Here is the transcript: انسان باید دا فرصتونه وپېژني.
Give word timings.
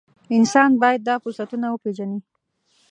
انسان 0.37 0.69
باید 0.81 1.01
دا 1.07 1.15
فرصتونه 1.23 1.67
وپېژني. 1.69 2.19